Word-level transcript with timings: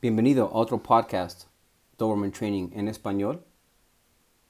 Bienvenido 0.00 0.44
a 0.44 0.52
otro 0.52 0.80
podcast, 0.80 1.48
Doberman 1.98 2.30
Training 2.30 2.70
en 2.72 2.86
español. 2.86 3.42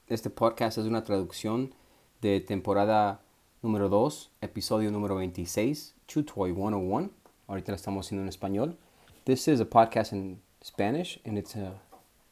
Este 0.06 0.28
podcast 0.28 0.76
es 0.76 0.84
una 0.84 1.04
traducción 1.04 1.74
de 2.20 2.42
temporada 2.42 3.22
número 3.62 3.88
2, 3.88 4.30
episodio 4.42 4.90
número 4.90 5.16
26, 5.16 5.94
Chew 6.06 6.24
Toy 6.24 6.52
101. 6.52 7.08
Ahorita 7.46 7.72
lo 7.72 7.76
estamos 7.76 8.04
haciendo 8.04 8.24
en 8.24 8.28
español. 8.28 8.76
This 9.24 9.48
is 9.48 9.62
a 9.62 9.64
podcast 9.64 10.12
in 10.12 10.38
Spanish 10.62 11.18
and 11.24 11.38
it's 11.38 11.56
a 11.56 11.80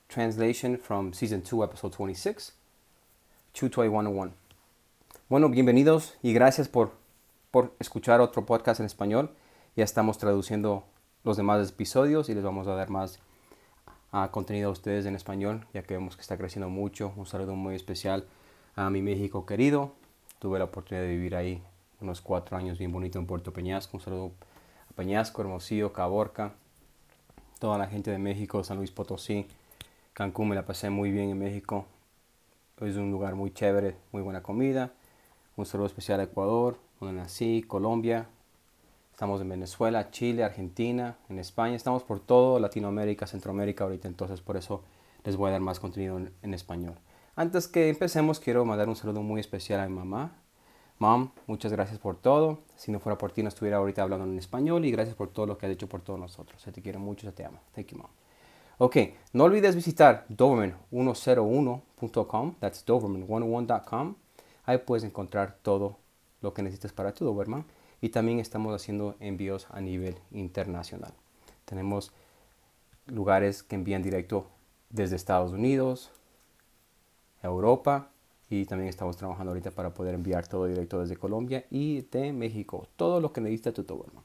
translation 0.08 0.76
from 0.76 1.14
season 1.14 1.40
2, 1.40 1.64
episode 1.64 1.96
26, 1.96 2.52
Chew 3.54 3.70
Toy 3.70 3.88
101. 3.88 4.34
Bueno, 5.30 5.48
bienvenidos 5.48 6.18
y 6.22 6.34
gracias 6.34 6.68
por, 6.68 6.92
por 7.50 7.72
escuchar 7.78 8.20
otro 8.20 8.44
podcast 8.44 8.80
en 8.80 8.84
español. 8.84 9.30
Ya 9.74 9.84
estamos 9.84 10.18
traduciendo 10.18 10.84
los 11.26 11.36
demás 11.36 11.68
episodios 11.68 12.28
y 12.28 12.34
les 12.34 12.44
vamos 12.44 12.68
a 12.68 12.76
dar 12.76 12.88
más 12.88 13.18
uh, 14.12 14.30
contenido 14.30 14.68
a 14.68 14.72
ustedes 14.72 15.06
en 15.06 15.16
español, 15.16 15.66
ya 15.74 15.82
que 15.82 15.94
vemos 15.94 16.14
que 16.14 16.22
está 16.22 16.36
creciendo 16.36 16.68
mucho. 16.68 17.12
Un 17.16 17.26
saludo 17.26 17.56
muy 17.56 17.74
especial 17.74 18.28
a 18.76 18.90
mi 18.90 19.02
México 19.02 19.44
querido. 19.44 19.90
Tuve 20.38 20.60
la 20.60 20.66
oportunidad 20.66 21.02
de 21.04 21.10
vivir 21.10 21.34
ahí 21.34 21.60
unos 22.00 22.20
cuatro 22.20 22.56
años 22.56 22.78
bien 22.78 22.92
bonito 22.92 23.18
en 23.18 23.26
Puerto 23.26 23.52
Peñasco. 23.52 23.96
Un 23.96 24.04
saludo 24.04 24.30
a 24.88 24.94
Peñasco, 24.94 25.42
Hermosillo, 25.42 25.92
Caborca, 25.92 26.52
toda 27.58 27.76
la 27.76 27.88
gente 27.88 28.12
de 28.12 28.18
México, 28.18 28.62
San 28.62 28.76
Luis 28.76 28.92
Potosí, 28.92 29.48
Cancún. 30.12 30.50
Me 30.50 30.54
la 30.54 30.64
pasé 30.64 30.90
muy 30.90 31.10
bien 31.10 31.30
en 31.30 31.40
México. 31.40 31.86
Es 32.80 32.94
un 32.94 33.10
lugar 33.10 33.34
muy 33.34 33.52
chévere, 33.52 33.96
muy 34.12 34.22
buena 34.22 34.44
comida. 34.44 34.92
Un 35.56 35.66
saludo 35.66 35.88
especial 35.88 36.20
a 36.20 36.22
Ecuador, 36.22 36.78
donde 37.00 37.20
nací, 37.20 37.64
Colombia, 37.66 38.28
Estamos 39.16 39.40
en 39.40 39.48
Venezuela, 39.48 40.10
Chile, 40.10 40.44
Argentina, 40.44 41.16
en 41.30 41.38
España. 41.38 41.74
Estamos 41.74 42.02
por 42.02 42.20
todo 42.20 42.60
Latinoamérica, 42.60 43.26
Centroamérica 43.26 43.84
ahorita. 43.84 44.08
Entonces 44.08 44.42
por 44.42 44.58
eso 44.58 44.82
les 45.24 45.38
voy 45.38 45.48
a 45.48 45.52
dar 45.52 45.62
más 45.62 45.80
contenido 45.80 46.20
en, 46.42 46.52
español. 46.52 46.96
Antes 47.34 47.66
que 47.66 47.88
empecemos, 47.88 48.40
quiero 48.40 48.66
mandar 48.66 48.90
un 48.90 48.94
saludo 48.94 49.22
muy 49.22 49.40
especial 49.40 49.80
a 49.80 49.88
mi 49.88 49.94
mamá. 49.94 50.32
Mom, 50.98 51.30
muchas 51.46 51.72
gracias 51.72 51.98
por 51.98 52.18
todo. 52.18 52.58
Si 52.76 52.92
no 52.92 53.00
fuera 53.00 53.16
por 53.16 53.32
ti, 53.32 53.42
no 53.42 53.48
estuviera 53.48 53.78
ahorita 53.78 54.02
hablando 54.02 54.26
en 54.26 54.36
español. 54.36 54.84
Y 54.84 54.90
gracias 54.90 55.16
por 55.16 55.28
todo 55.28 55.46
lo 55.46 55.56
que 55.56 55.64
has 55.64 55.72
hecho 55.72 55.88
por 55.88 56.02
todos 56.02 56.20
nosotros. 56.20 56.60
Se 56.60 56.70
te 56.70 56.82
quiere 56.82 56.98
mucho, 56.98 57.26
se 57.26 57.32
te 57.32 57.42
ama. 57.42 57.62
Thank 57.74 57.92
you, 57.92 57.96
mom. 57.96 58.10
Ok, 58.76 58.98
no 59.32 59.44
olvides 59.44 59.76
visitar 59.76 60.26
Doberman101.com. 60.28 62.54
That's 62.60 62.84
Doberman101.com. 62.84 64.14
Ahí 64.66 64.76
puedes 64.76 65.04
encontrar 65.04 65.56
todo 65.62 65.96
lo 66.42 66.52
que 66.52 66.62
necesites 66.62 66.92
para 66.92 67.14
tu 67.14 67.24
Doberman 67.24 67.64
y 68.06 68.08
también 68.08 68.38
estamos 68.38 68.72
haciendo 68.72 69.16
envíos 69.18 69.66
a 69.70 69.80
nivel 69.80 70.16
internacional. 70.30 71.12
Tenemos 71.64 72.12
lugares 73.06 73.64
que 73.64 73.74
envían 73.74 74.00
directo 74.00 74.46
desde 74.90 75.16
Estados 75.16 75.50
Unidos, 75.50 76.12
Europa 77.42 78.12
y 78.48 78.64
también 78.64 78.88
estamos 78.88 79.16
trabajando 79.16 79.50
ahorita 79.50 79.72
para 79.72 79.92
poder 79.92 80.14
enviar 80.14 80.46
todo 80.46 80.66
directo 80.66 81.00
desde 81.00 81.16
Colombia 81.16 81.66
y 81.68 82.02
de 82.02 82.32
México. 82.32 82.86
Todo 82.94 83.20
lo 83.20 83.32
que 83.32 83.40
necesita 83.40 83.72
tu 83.72 83.82
Doberman. 83.82 84.22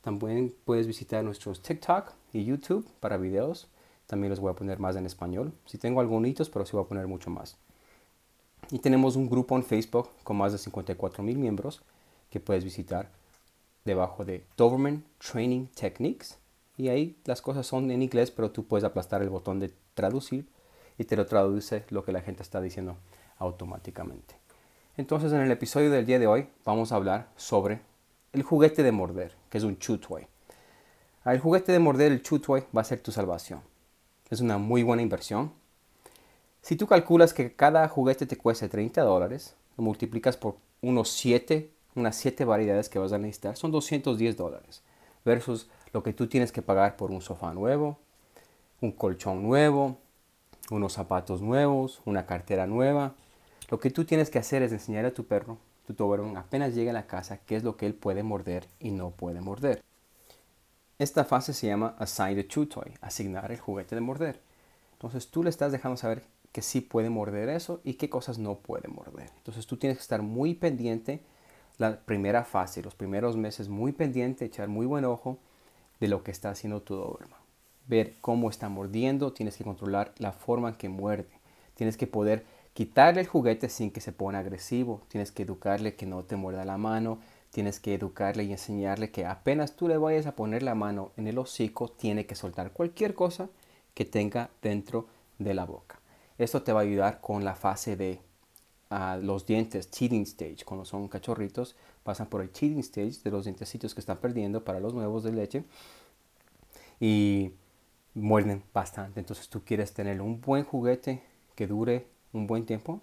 También 0.00 0.52
puedes 0.64 0.88
visitar 0.88 1.22
nuestros 1.22 1.62
TikTok 1.62 2.14
y 2.32 2.44
YouTube 2.44 2.84
para 2.98 3.18
videos. 3.18 3.68
También 4.08 4.30
los 4.30 4.40
voy 4.40 4.50
a 4.50 4.56
poner 4.56 4.80
más 4.80 4.96
en 4.96 5.06
español. 5.06 5.52
Si 5.66 5.78
tengo 5.78 6.00
algunos, 6.00 6.50
pero 6.50 6.66
sí 6.66 6.72
voy 6.72 6.84
a 6.84 6.88
poner 6.88 7.06
mucho 7.06 7.30
más. 7.30 7.56
Y 8.72 8.80
tenemos 8.80 9.14
un 9.14 9.30
grupo 9.30 9.54
en 9.54 9.62
Facebook 9.62 10.08
con 10.24 10.38
más 10.38 10.50
de 10.50 10.58
54 10.58 11.22
mil 11.22 11.38
miembros 11.38 11.84
que 12.32 12.40
puedes 12.40 12.64
visitar 12.64 13.10
debajo 13.84 14.24
de 14.24 14.46
Doberman 14.56 15.04
Training 15.18 15.66
Techniques. 15.66 16.38
Y 16.78 16.88
ahí 16.88 17.18
las 17.26 17.42
cosas 17.42 17.66
son 17.66 17.90
en 17.90 18.02
inglés, 18.02 18.30
pero 18.30 18.50
tú 18.50 18.66
puedes 18.66 18.84
aplastar 18.84 19.20
el 19.20 19.28
botón 19.28 19.60
de 19.60 19.70
traducir 19.92 20.48
y 20.96 21.04
te 21.04 21.14
lo 21.14 21.26
traduce 21.26 21.84
lo 21.90 22.04
que 22.04 22.12
la 22.12 22.22
gente 22.22 22.42
está 22.42 22.62
diciendo 22.62 22.96
automáticamente. 23.36 24.34
Entonces 24.96 25.30
en 25.32 25.40
el 25.42 25.50
episodio 25.50 25.90
del 25.90 26.06
día 26.06 26.18
de 26.18 26.26
hoy 26.26 26.48
vamos 26.64 26.90
a 26.90 26.96
hablar 26.96 27.28
sobre 27.36 27.80
el 28.32 28.42
juguete 28.42 28.82
de 28.82 28.92
morder, 28.92 29.34
que 29.50 29.58
es 29.58 29.64
un 29.64 29.78
chew 29.78 29.98
toy. 29.98 30.26
El 31.26 31.38
juguete 31.38 31.70
de 31.70 31.78
morder, 31.78 32.12
el 32.12 32.22
chew 32.22 32.38
toy, 32.38 32.64
va 32.74 32.80
a 32.80 32.84
ser 32.84 33.00
tu 33.00 33.12
salvación. 33.12 33.60
Es 34.30 34.40
una 34.40 34.56
muy 34.56 34.82
buena 34.82 35.02
inversión. 35.02 35.52
Si 36.62 36.76
tú 36.76 36.86
calculas 36.86 37.34
que 37.34 37.54
cada 37.54 37.86
juguete 37.88 38.24
te 38.24 38.38
cueste 38.38 38.70
30 38.70 39.02
dólares, 39.02 39.54
lo 39.76 39.84
multiplicas 39.84 40.38
por 40.38 40.56
unos 40.80 41.10
7 41.10 41.71
unas 41.94 42.16
7 42.16 42.44
variedades 42.44 42.88
que 42.88 42.98
vas 42.98 43.12
a 43.12 43.18
necesitar, 43.18 43.56
son 43.56 43.70
210 43.70 44.36
dólares. 44.36 44.82
Versus 45.24 45.68
lo 45.92 46.02
que 46.02 46.12
tú 46.12 46.26
tienes 46.26 46.52
que 46.52 46.62
pagar 46.62 46.96
por 46.96 47.10
un 47.10 47.22
sofá 47.22 47.52
nuevo, 47.52 47.98
un 48.80 48.92
colchón 48.92 49.42
nuevo, 49.42 49.98
unos 50.70 50.94
zapatos 50.94 51.42
nuevos, 51.42 52.00
una 52.04 52.26
cartera 52.26 52.66
nueva. 52.66 53.14
Lo 53.70 53.78
que 53.78 53.90
tú 53.90 54.04
tienes 54.04 54.30
que 54.30 54.38
hacer 54.38 54.62
es 54.62 54.72
enseñar 54.72 55.04
a 55.04 55.14
tu 55.14 55.24
perro, 55.24 55.58
tu 55.86 55.94
Doberman, 55.94 56.36
apenas 56.36 56.74
llegue 56.74 56.90
a 56.90 56.94
la 56.94 57.06
casa, 57.06 57.38
qué 57.38 57.56
es 57.56 57.64
lo 57.64 57.76
que 57.76 57.86
él 57.86 57.94
puede 57.94 58.22
morder 58.22 58.66
y 58.80 58.90
no 58.90 59.10
puede 59.10 59.40
morder. 59.40 59.82
Esta 60.98 61.24
fase 61.24 61.52
se 61.52 61.66
llama 61.66 61.96
Assign 61.98 62.36
the 62.36 62.46
Chew 62.46 62.66
Toy, 62.66 62.92
asignar 63.00 63.50
el 63.50 63.58
juguete 63.58 63.94
de 63.94 64.00
morder. 64.00 64.40
Entonces 64.92 65.28
tú 65.28 65.42
le 65.42 65.50
estás 65.50 65.72
dejando 65.72 65.96
saber 65.96 66.22
que 66.52 66.62
sí 66.62 66.80
puede 66.80 67.10
morder 67.10 67.48
eso 67.48 67.80
y 67.82 67.94
qué 67.94 68.08
cosas 68.08 68.38
no 68.38 68.58
puede 68.58 68.88
morder. 68.88 69.30
Entonces 69.38 69.66
tú 69.66 69.76
tienes 69.76 69.98
que 69.98 70.02
estar 70.02 70.22
muy 70.22 70.54
pendiente 70.54 71.22
la 71.82 72.00
primera 72.00 72.44
fase, 72.44 72.82
los 72.82 72.94
primeros 72.94 73.36
meses 73.36 73.68
muy 73.68 73.92
pendiente, 73.92 74.46
echar 74.46 74.68
muy 74.68 74.86
buen 74.86 75.04
ojo 75.04 75.38
de 76.00 76.08
lo 76.08 76.24
que 76.24 76.30
está 76.30 76.50
haciendo 76.50 76.80
tu 76.80 76.94
Doberman. 76.94 77.40
Ver 77.86 78.14
cómo 78.20 78.48
está 78.48 78.68
mordiendo, 78.68 79.32
tienes 79.32 79.56
que 79.56 79.64
controlar 79.64 80.14
la 80.18 80.32
forma 80.32 80.70
en 80.70 80.74
que 80.76 80.88
muerde. 80.88 81.28
Tienes 81.74 81.96
que 81.96 82.06
poder 82.06 82.46
quitarle 82.72 83.20
el 83.20 83.26
juguete 83.26 83.68
sin 83.68 83.90
que 83.90 84.00
se 84.00 84.12
ponga 84.12 84.38
agresivo. 84.38 85.02
Tienes 85.08 85.32
que 85.32 85.42
educarle 85.42 85.94
que 85.94 86.06
no 86.06 86.22
te 86.24 86.36
muerda 86.36 86.64
la 86.64 86.78
mano. 86.78 87.18
Tienes 87.50 87.80
que 87.80 87.94
educarle 87.94 88.44
y 88.44 88.52
enseñarle 88.52 89.10
que 89.10 89.26
apenas 89.26 89.76
tú 89.76 89.86
le 89.86 89.98
vayas 89.98 90.26
a 90.26 90.36
poner 90.36 90.62
la 90.62 90.74
mano 90.74 91.12
en 91.18 91.26
el 91.26 91.38
hocico, 91.38 91.88
tiene 91.88 92.24
que 92.24 92.34
soltar 92.34 92.72
cualquier 92.72 93.14
cosa 93.14 93.50
que 93.92 94.06
tenga 94.06 94.48
dentro 94.62 95.06
de 95.38 95.52
la 95.52 95.66
boca. 95.66 96.00
Esto 96.38 96.62
te 96.62 96.72
va 96.72 96.80
a 96.80 96.84
ayudar 96.84 97.20
con 97.20 97.44
la 97.44 97.54
fase 97.54 97.94
de 97.94 98.20
los 99.22 99.46
dientes, 99.46 99.90
teething 99.90 100.22
stage, 100.22 100.64
cuando 100.64 100.84
son 100.84 101.08
cachorritos, 101.08 101.76
pasan 102.02 102.26
por 102.28 102.42
el 102.42 102.50
teething 102.50 102.80
stage 102.80 103.22
de 103.24 103.30
los 103.30 103.44
dientecitos 103.44 103.94
que 103.94 104.00
están 104.00 104.18
perdiendo 104.18 104.64
para 104.64 104.80
los 104.80 104.92
nuevos 104.92 105.24
de 105.24 105.32
leche 105.32 105.64
y 107.00 107.52
muerden 108.14 108.62
bastante. 108.72 109.20
Entonces 109.20 109.48
tú 109.48 109.62
quieres 109.64 109.92
tener 109.94 110.20
un 110.20 110.40
buen 110.40 110.64
juguete 110.64 111.22
que 111.54 111.66
dure 111.66 112.06
un 112.32 112.46
buen 112.46 112.66
tiempo. 112.66 113.00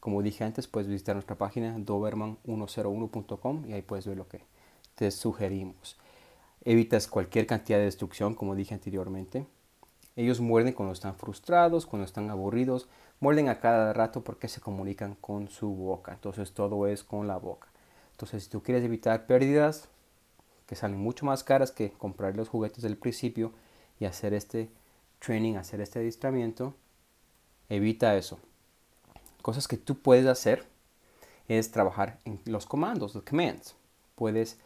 Como 0.00 0.22
dije 0.22 0.44
antes, 0.44 0.66
puedes 0.66 0.88
visitar 0.88 1.14
nuestra 1.14 1.36
página 1.36 1.76
doberman101.com 1.78 3.66
y 3.68 3.72
ahí 3.72 3.82
puedes 3.82 4.06
ver 4.06 4.16
lo 4.16 4.26
que 4.28 4.42
te 4.96 5.10
sugerimos. 5.10 5.96
Evitas 6.64 7.06
cualquier 7.06 7.46
cantidad 7.46 7.78
de 7.78 7.84
destrucción, 7.84 8.34
como 8.34 8.54
dije 8.54 8.74
anteriormente. 8.74 9.46
Ellos 10.14 10.40
muerden 10.40 10.74
cuando 10.74 10.92
están 10.92 11.14
frustrados, 11.14 11.86
cuando 11.86 12.04
están 12.04 12.30
aburridos, 12.30 12.88
muerden 13.22 13.48
a 13.48 13.60
cada 13.60 13.92
rato 13.92 14.24
porque 14.24 14.48
se 14.48 14.60
comunican 14.60 15.14
con 15.14 15.48
su 15.48 15.68
boca. 15.68 16.12
Entonces 16.12 16.52
todo 16.52 16.88
es 16.88 17.04
con 17.04 17.28
la 17.28 17.36
boca. 17.36 17.68
Entonces 18.10 18.42
si 18.42 18.50
tú 18.50 18.64
quieres 18.64 18.82
evitar 18.82 19.26
pérdidas 19.26 19.88
que 20.66 20.74
salen 20.74 20.98
mucho 20.98 21.24
más 21.24 21.44
caras 21.44 21.70
que 21.70 21.92
comprar 21.92 22.36
los 22.36 22.48
juguetes 22.48 22.82
del 22.82 22.96
principio 22.96 23.52
y 24.00 24.06
hacer 24.06 24.34
este 24.34 24.70
training, 25.20 25.54
hacer 25.54 25.80
este 25.80 26.00
adiestramiento, 26.00 26.74
evita 27.68 28.16
eso. 28.16 28.40
Cosas 29.40 29.68
que 29.68 29.76
tú 29.76 30.00
puedes 30.00 30.26
hacer 30.26 30.66
es 31.46 31.70
trabajar 31.70 32.18
en 32.24 32.40
los 32.46 32.66
comandos, 32.66 33.14
los 33.14 33.22
commands. 33.22 33.76
Puedes 34.16 34.58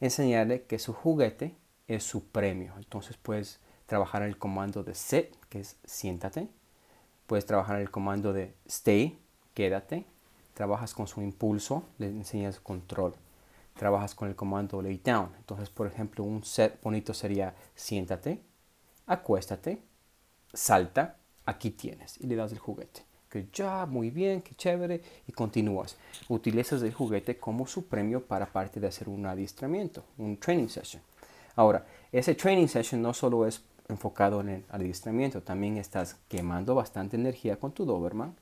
enseñarle 0.00 0.64
que 0.64 0.80
su 0.80 0.94
juguete 0.94 1.54
es 1.86 2.02
su 2.02 2.24
premio. 2.24 2.74
Entonces 2.76 3.16
puedes 3.16 3.60
trabajar 3.86 4.22
en 4.22 4.28
el 4.30 4.36
comando 4.36 4.82
de 4.82 4.96
sit, 4.96 5.28
que 5.48 5.60
es 5.60 5.76
siéntate 5.84 6.48
Puedes 7.30 7.46
trabajar 7.46 7.80
el 7.80 7.92
comando 7.92 8.32
de 8.32 8.56
stay, 8.66 9.16
quédate. 9.54 10.04
Trabajas 10.52 10.92
con 10.92 11.06
su 11.06 11.22
impulso, 11.22 11.84
le 11.98 12.08
enseñas 12.08 12.58
control. 12.58 13.14
Trabajas 13.74 14.16
con 14.16 14.26
el 14.26 14.34
comando 14.34 14.82
lay 14.82 14.96
down. 14.98 15.30
Entonces, 15.38 15.70
por 15.70 15.86
ejemplo, 15.86 16.24
un 16.24 16.42
set 16.42 16.82
bonito 16.82 17.14
sería 17.14 17.54
siéntate, 17.76 18.42
acuéstate, 19.06 19.80
salta, 20.52 21.18
aquí 21.46 21.70
tienes. 21.70 22.20
Y 22.20 22.26
le 22.26 22.34
das 22.34 22.50
el 22.50 22.58
juguete. 22.58 23.04
Que 23.28 23.46
ya, 23.52 23.86
muy 23.86 24.10
bien, 24.10 24.42
qué 24.42 24.56
chévere. 24.56 25.00
Y 25.28 25.30
continúas. 25.30 25.96
Utilizas 26.28 26.82
el 26.82 26.92
juguete 26.92 27.38
como 27.38 27.64
su 27.68 27.86
premio 27.86 28.26
para 28.26 28.46
parte 28.46 28.80
de 28.80 28.88
hacer 28.88 29.08
un 29.08 29.24
adiestramiento, 29.24 30.02
un 30.18 30.36
training 30.36 30.66
session. 30.66 31.00
Ahora, 31.54 31.86
ese 32.10 32.34
training 32.34 32.66
session 32.66 33.00
no 33.00 33.14
solo 33.14 33.46
es 33.46 33.62
enfocado 33.90 34.40
en 34.40 34.48
el 34.48 34.64
adiestramiento. 34.70 35.42
También 35.42 35.76
estás 35.76 36.16
quemando 36.28 36.74
bastante 36.74 37.16
energía 37.16 37.58
con 37.58 37.72
tu 37.72 37.84
Doberman. 37.84 38.34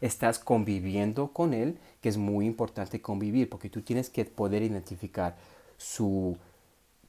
Estás 0.00 0.38
conviviendo 0.38 1.32
con 1.32 1.52
él, 1.52 1.78
que 2.00 2.08
es 2.08 2.16
muy 2.16 2.46
importante 2.46 3.02
convivir, 3.02 3.48
porque 3.50 3.68
tú 3.68 3.82
tienes 3.82 4.08
que 4.08 4.24
poder 4.24 4.62
identificar 4.62 5.36
su 5.76 6.36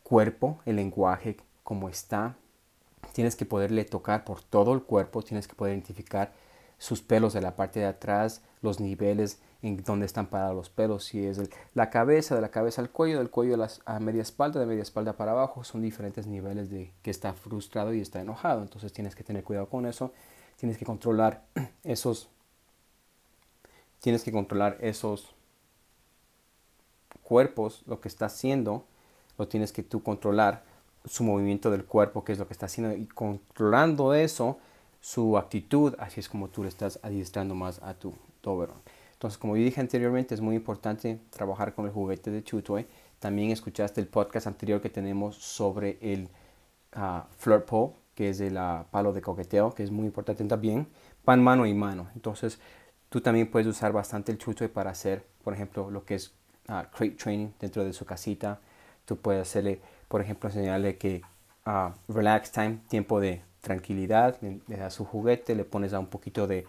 cuerpo, 0.03 0.59
el 0.65 0.75
lenguaje, 0.75 1.37
cómo 1.63 1.87
está, 1.87 2.35
tienes 3.13 3.35
que 3.35 3.45
poderle 3.45 3.85
tocar 3.85 4.23
por 4.23 4.41
todo 4.41 4.73
el 4.73 4.83
cuerpo, 4.83 5.21
tienes 5.21 5.47
que 5.47 5.55
poder 5.55 5.73
identificar 5.73 6.33
sus 6.81 7.03
pelos 7.03 7.33
de 7.33 7.41
la 7.41 7.55
parte 7.55 7.79
de 7.79 7.85
atrás, 7.85 8.41
los 8.63 8.79
niveles 8.79 9.39
en 9.61 9.83
donde 9.83 10.07
están 10.07 10.25
parados 10.25 10.55
los 10.55 10.71
pelos, 10.71 11.05
si 11.05 11.23
es 11.23 11.39
la 11.75 11.91
cabeza, 11.91 12.33
de 12.33 12.41
la 12.41 12.49
cabeza 12.49 12.81
al 12.81 12.89
cuello, 12.89 13.19
del 13.19 13.29
cuello 13.29 13.63
a, 13.85 13.99
media 13.99 14.23
espalda, 14.23 14.59
de 14.59 14.65
media 14.65 14.81
espalda 14.81 15.13
para 15.13 15.33
abajo, 15.33 15.63
son 15.63 15.83
diferentes 15.83 16.25
niveles 16.25 16.71
de 16.71 16.91
que 17.03 17.11
está 17.11 17.33
frustrado 17.33 17.93
y 17.93 18.01
está 18.01 18.19
enojado, 18.19 18.63
entonces 18.63 18.91
tienes 18.91 19.15
que 19.15 19.23
tener 19.23 19.43
cuidado 19.43 19.69
con 19.69 19.85
eso, 19.85 20.11
tienes 20.55 20.79
que 20.79 20.85
controlar 20.85 21.43
esos, 21.83 22.29
tienes 23.99 24.23
que 24.23 24.31
controlar 24.31 24.79
esos 24.81 25.35
cuerpos, 27.21 27.83
lo 27.85 28.01
que 28.01 28.07
está 28.07 28.25
haciendo, 28.25 28.85
lo 29.37 29.47
tienes 29.47 29.71
que 29.71 29.83
tú 29.83 30.01
controlar, 30.01 30.63
su 31.05 31.23
movimiento 31.23 31.69
del 31.69 31.85
cuerpo, 31.85 32.23
que 32.23 32.31
es 32.31 32.39
lo 32.39 32.47
que 32.47 32.53
está 32.53 32.65
haciendo, 32.65 32.95
y 32.95 33.05
controlando 33.05 34.15
eso, 34.15 34.57
su 35.01 35.37
actitud, 35.37 35.95
así 35.97 36.19
es 36.19 36.29
como 36.29 36.47
tú 36.47 36.63
le 36.63 36.69
estás 36.69 36.99
adiestrando 37.01 37.55
más 37.55 37.81
a 37.81 37.95
tu 37.95 38.13
Doberman. 38.41 38.81
Entonces, 39.13 39.37
como 39.37 39.55
dije 39.55 39.81
anteriormente, 39.81 40.33
es 40.33 40.41
muy 40.41 40.55
importante 40.55 41.19
trabajar 41.29 41.75
con 41.75 41.85
el 41.85 41.91
juguete 41.91 42.31
de 42.31 42.43
Chew 42.43 42.63
También 43.19 43.51
escuchaste 43.51 43.99
el 44.01 44.07
podcast 44.07 44.47
anterior 44.47 44.81
que 44.81 44.89
tenemos 44.89 45.35
sobre 45.35 45.97
el 46.01 46.29
uh, 46.95 47.21
flirt 47.37 47.65
pole, 47.65 47.93
que 48.15 48.29
es 48.29 48.39
el 48.39 48.57
uh, 48.57 48.85
palo 48.89 49.13
de 49.13 49.21
coqueteo, 49.21 49.73
que 49.73 49.83
es 49.83 49.91
muy 49.91 50.05
importante 50.05 50.43
también. 50.45 50.87
Pan 51.23 51.43
mano 51.43 51.65
y 51.65 51.73
mano. 51.73 52.09
Entonces, 52.15 52.59
tú 53.09 53.21
también 53.21 53.49
puedes 53.51 53.67
usar 53.67 53.91
bastante 53.91 54.31
el 54.31 54.37
Chew 54.37 54.55
para 54.69 54.91
hacer, 54.91 55.25
por 55.43 55.53
ejemplo, 55.53 55.91
lo 55.91 56.03
que 56.03 56.15
es 56.15 56.33
uh, 56.69 56.89
crate 56.91 57.11
training 57.11 57.49
dentro 57.59 57.83
de 57.83 57.93
su 57.93 58.05
casita. 58.05 58.59
Tú 59.05 59.17
puedes 59.17 59.41
hacerle, 59.41 59.81
por 60.07 60.21
ejemplo, 60.21 60.49
enseñarle 60.49 60.97
que 60.97 61.21
relax 62.07 62.51
time, 62.51 62.79
tiempo 62.87 63.19
de 63.19 63.43
tranquilidad, 63.61 64.37
le, 64.41 64.59
das 64.77 64.95
su 64.95 65.05
juguete, 65.05 65.55
le 65.55 65.63
pones 65.63 65.93
a 65.93 65.99
un 65.99 66.07
poquito 66.07 66.47
de, 66.47 66.65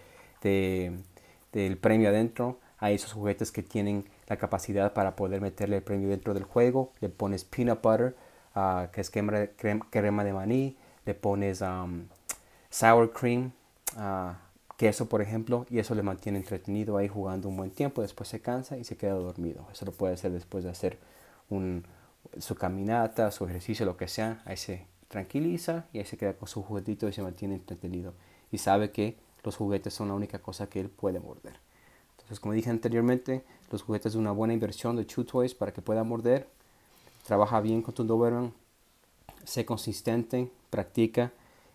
del 1.53 1.77
premio 1.79 2.09
adentro. 2.11 2.59
Hay 2.79 2.95
esos 2.95 3.13
juguetes 3.13 3.53
que 3.53 3.63
tienen 3.63 4.05
la 4.27 4.37
capacidad 4.37 4.93
para 4.93 5.17
poder 5.17 5.41
meterle 5.41 5.77
el 5.77 5.83
premio 5.83 6.09
dentro 6.09 6.35
del 6.35 6.45
juego. 6.45 6.93
Le 7.01 7.09
pones 7.09 7.45
peanut 7.45 7.81
butter, 7.83 8.17
uh, 8.57 8.91
que 8.91 9.01
es 9.01 9.11
crema, 9.11 9.47
crema, 9.91 10.25
de 10.25 10.33
maní. 10.33 10.77
Le 11.05 11.15
pones 11.15 11.61
um, 11.61 12.07
sour 12.71 13.13
cream, 13.13 13.53
uh, 13.97 14.35
queso 14.77 15.09
por 15.09 15.23
ejemplo, 15.23 15.65
y 15.71 15.79
eso 15.79 15.95
le 15.95 16.03
mantiene 16.03 16.39
entretenido 16.39 16.97
ahí 16.97 17.09
jugando 17.09 17.49
un 17.49 17.57
buen 17.57 17.71
tiempo. 17.71 18.03
Después 18.03 18.29
se 18.29 18.41
cansa 18.41 18.77
y 18.77 18.85
se 18.85 18.97
queda 18.97 19.15
dormido. 19.15 19.65
Eso 19.73 19.85
lo 19.85 19.93
puede 19.93 20.15
hacer 20.15 20.33
después 20.33 20.65
de 20.65 20.71
hacer 20.71 20.99
un, 21.51 21.85
su 22.39 22.57
caminata, 22.57 23.31
su 23.31 23.47
ejercicio, 23.47 23.87
lo 23.87 23.97
que 23.97 24.09
sea. 24.09 24.43
Ahí 24.45 24.57
se 24.57 24.87
tranquiliza 25.13 25.85
y 25.93 25.99
ahí 25.99 26.07
se 26.07 26.17
queda 26.17 26.33
con 26.33 26.49
su 26.49 26.63
juguetito 26.63 27.07
y 27.07 27.13
se 27.13 27.23
mantiene 27.23 27.55
entretenido. 27.55 28.15
Y 28.51 28.59
sabe 28.59 28.91
que 28.91 29.17
los 29.45 29.57
juguetes 29.57 29.93
son 29.93 30.09
la 30.09 30.15
única 30.15 30.41
cosa 30.41 30.69
que 30.69 30.81
él 30.81 30.89
puede 30.89 31.21
morder. 31.21 31.61
Entonces, 32.13 32.41
como 32.41 32.55
dije 32.55 32.71
anteriormente, 32.71 33.45
los 33.71 33.83
juguetes 33.83 34.15
son 34.15 34.23
una 34.23 34.33
buena 34.33 34.55
inversión 34.55 34.97
de 34.97 35.07
Chew 35.07 35.25
Toys 35.25 35.55
para 35.55 35.73
que 35.73 35.83
pueda 35.83 36.03
morder. 36.03 36.49
Trabaja 37.27 37.61
bien 37.61 37.83
con 37.83 37.95
tu 37.95 38.05
Doberman. 38.05 38.55
Sé 39.45 39.67
consistente, 39.67 40.51
practica 40.71 41.31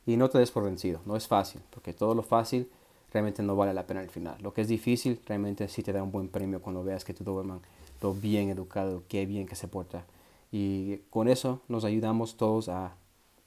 y 0.06 0.18
no 0.18 0.30
te 0.30 0.40
des 0.40 0.50
por 0.50 0.64
vencido. 0.64 1.02
No 1.06 1.16
es 1.16 1.28
fácil, 1.28 1.62
porque 1.70 1.94
todo 1.94 2.16
lo 2.16 2.24
fácil 2.24 2.70
realmente 3.14 3.44
no 3.44 3.56
vale 3.56 3.74
la 3.74 3.86
pena 3.86 4.00
al 4.00 4.10
final. 4.10 4.38
Lo 4.42 4.54
que 4.54 4.62
es 4.62 4.68
difícil 4.68 5.22
realmente 5.28 5.68
sí 5.68 5.84
te 5.84 5.94
da 5.94 6.02
un 6.02 6.12
buen 6.12 6.30
premio 6.30 6.62
cuando 6.62 6.84
veas 6.84 7.06
que 7.06 7.14
tu 7.14 7.24
Doberman 7.24 7.62
lo 8.02 8.14
bien 8.14 8.50
educado, 8.50 9.04
qué 9.08 9.26
bien 9.28 9.46
que 9.46 9.56
se 9.56 9.68
porta. 9.68 10.06
Y 10.52 10.98
con 11.12 11.28
eso 11.28 11.62
nos 11.68 11.84
ayudamos 11.84 12.38
todos 12.38 12.70
a 12.70 12.96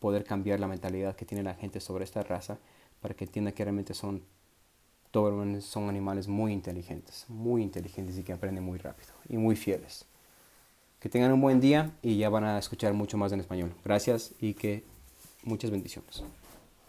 poder 0.00 0.24
cambiar 0.24 0.58
la 0.58 0.66
mentalidad 0.66 1.14
que 1.14 1.24
tiene 1.24 1.44
la 1.44 1.54
gente 1.54 1.80
sobre 1.80 2.04
esta 2.04 2.22
raza 2.22 2.58
para 3.00 3.14
que 3.14 3.24
entienda 3.24 3.52
que 3.52 3.64
realmente 3.64 3.94
son 3.94 4.22
Dobermans 5.12 5.64
son 5.64 5.88
animales 5.88 6.28
muy 6.28 6.52
inteligentes, 6.52 7.24
muy 7.28 7.62
inteligentes 7.62 8.16
y 8.18 8.22
que 8.22 8.32
aprenden 8.32 8.64
muy 8.64 8.78
rápido 8.78 9.12
y 9.28 9.36
muy 9.36 9.56
fieles. 9.56 10.04
Que 11.00 11.08
tengan 11.08 11.32
un 11.32 11.40
buen 11.40 11.60
día 11.60 11.92
y 12.02 12.16
ya 12.16 12.28
van 12.28 12.44
a 12.44 12.58
escuchar 12.58 12.92
mucho 12.92 13.16
más 13.16 13.32
en 13.32 13.40
español. 13.40 13.74
Gracias 13.84 14.32
y 14.40 14.54
que 14.54 14.84
muchas 15.42 15.70
bendiciones. 15.70 16.22